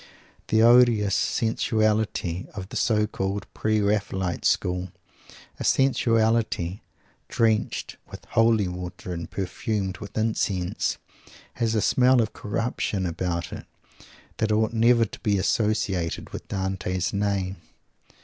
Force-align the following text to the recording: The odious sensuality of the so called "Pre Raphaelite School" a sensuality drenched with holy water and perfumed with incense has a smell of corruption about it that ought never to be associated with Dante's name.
The 0.47 0.63
odious 0.63 1.13
sensuality 1.13 2.47
of 2.55 2.69
the 2.69 2.75
so 2.75 3.05
called 3.05 3.45
"Pre 3.53 3.81
Raphaelite 3.81 4.45
School" 4.45 4.91
a 5.59 5.63
sensuality 5.63 6.79
drenched 7.27 7.97
with 8.09 8.25
holy 8.31 8.67
water 8.67 9.13
and 9.13 9.29
perfumed 9.29 9.99
with 9.99 10.17
incense 10.17 10.97
has 11.53 11.75
a 11.75 11.81
smell 11.83 12.19
of 12.19 12.33
corruption 12.33 13.05
about 13.05 13.53
it 13.53 13.67
that 14.37 14.51
ought 14.51 14.73
never 14.73 15.05
to 15.05 15.19
be 15.19 15.37
associated 15.37 16.31
with 16.31 16.47
Dante's 16.47 17.13
name. 17.13 17.57